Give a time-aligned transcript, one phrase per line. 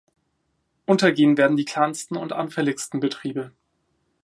[0.87, 3.51] Untergehen werden die kleinsten und anfälligsten Betriebe.